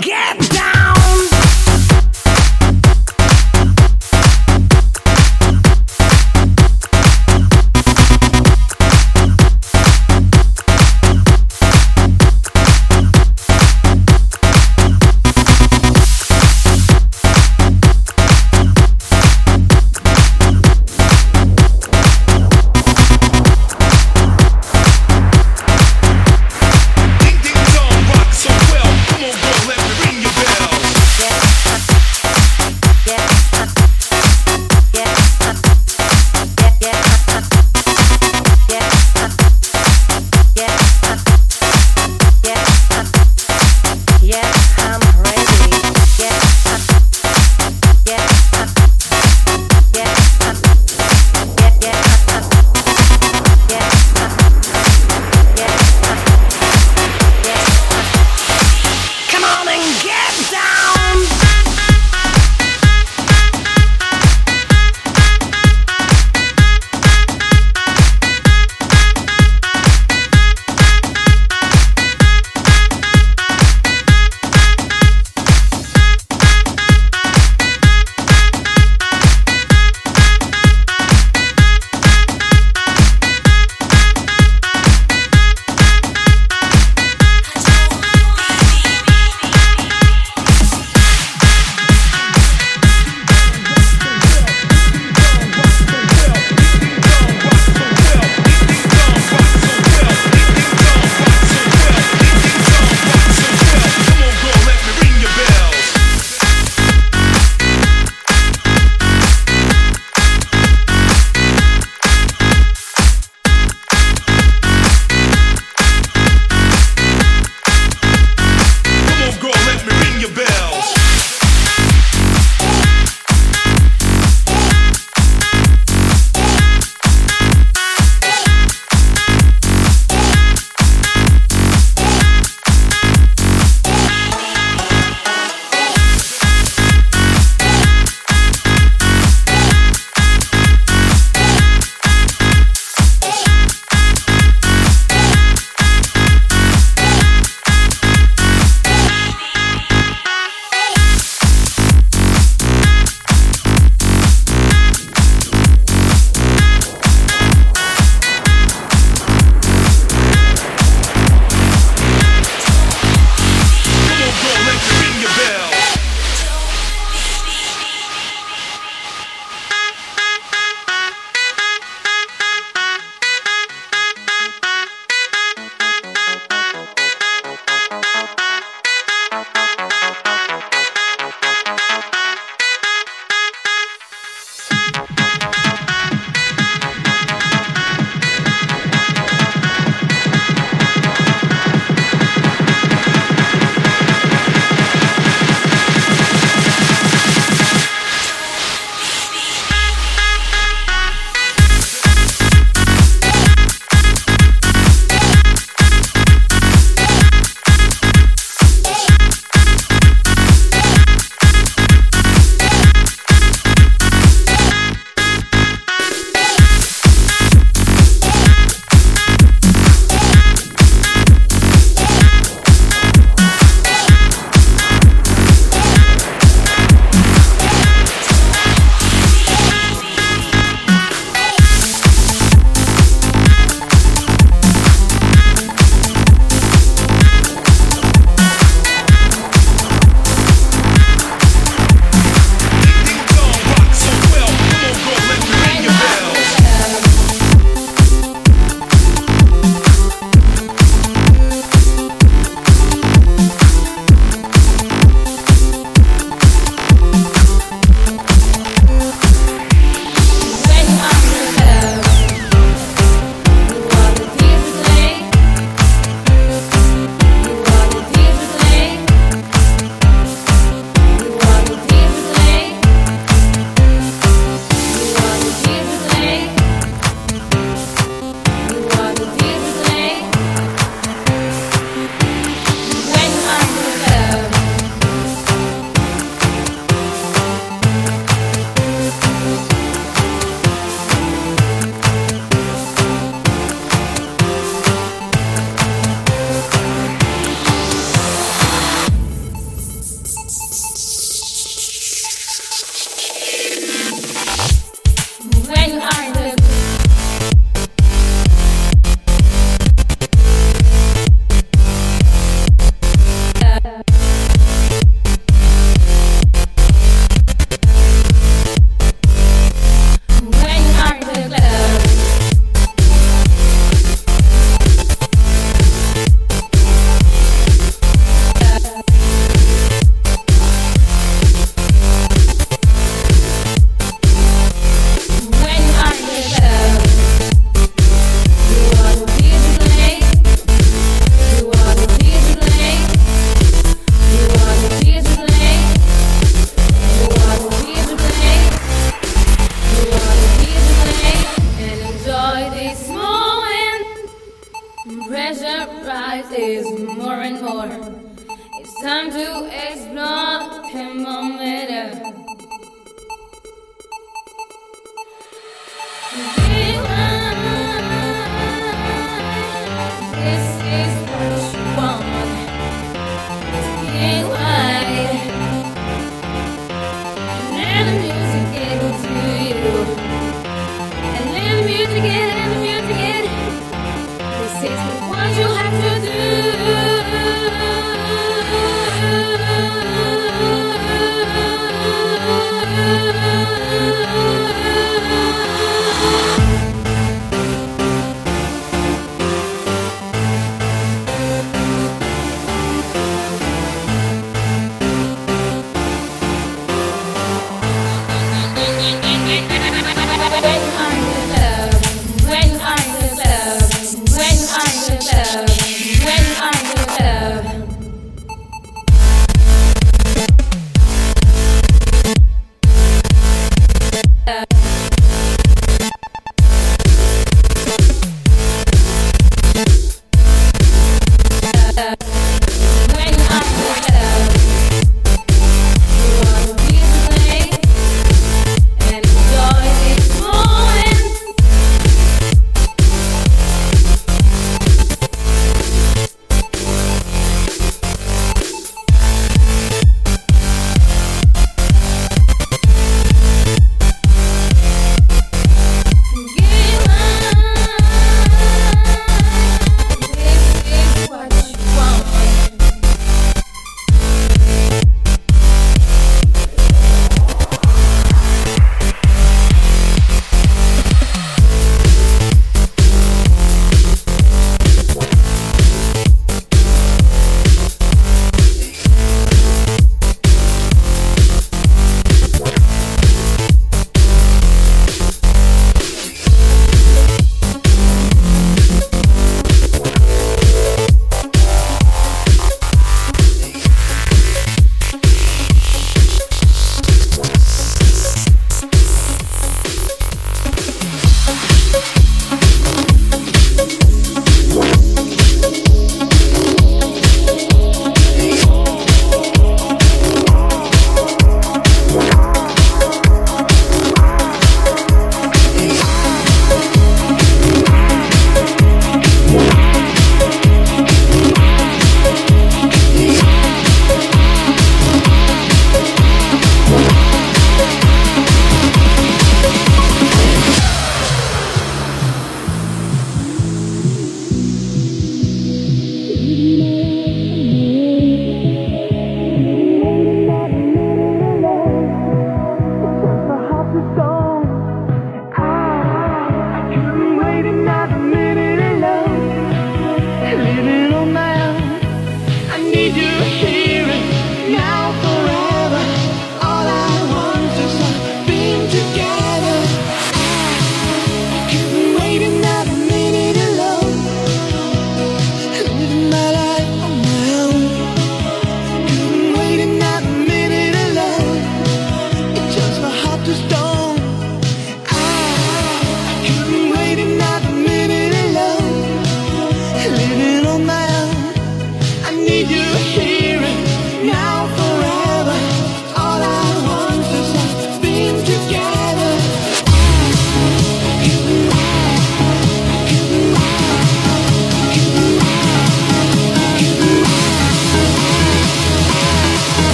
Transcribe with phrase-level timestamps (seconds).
[0.00, 0.49] get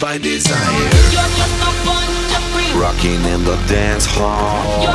[0.00, 0.56] by desire.
[2.76, 4.86] Rocking in the dance hall.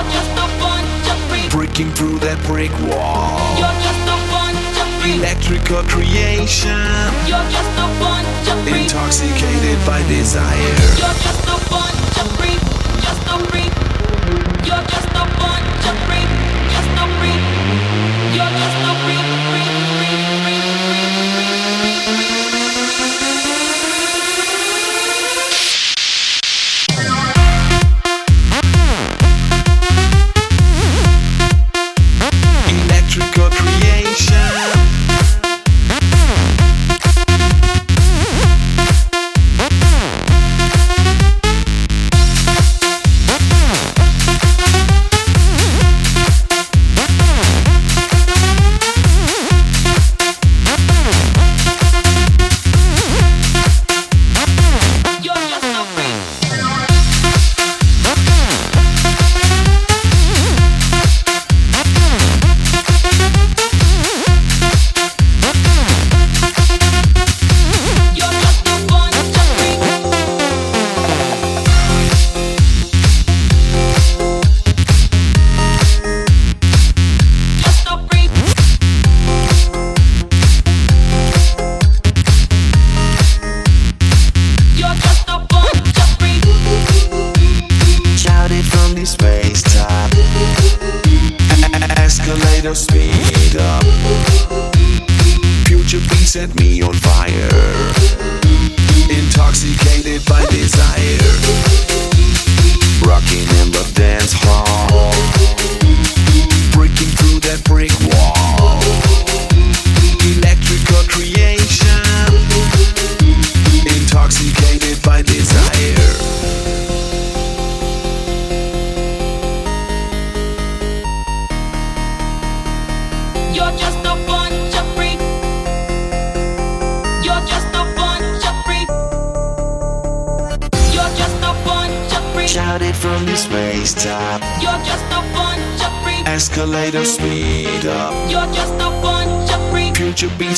[1.49, 3.39] Breaking through that brick wall.
[5.05, 6.77] Electrical creation.
[8.67, 10.57] Intoxicated by desire.
[10.97, 12.61] You're just a one to breathe,
[13.01, 13.37] just a.
[14.65, 15.11] You're just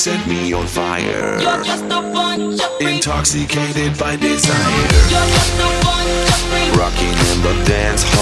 [0.04, 1.39] set me on fire.
[2.82, 4.88] Intoxicated by desire.
[6.76, 8.12] Rocking in the dance